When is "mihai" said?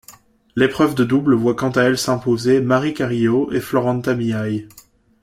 4.15-4.67